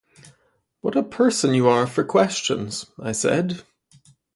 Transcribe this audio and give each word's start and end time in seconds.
'What 0.79 0.97
a 0.97 1.03
person 1.03 1.53
you 1.53 1.67
are 1.67 1.85
for 1.85 2.03
questions,' 2.03 2.87
I 2.99 3.11
said. 3.11 3.61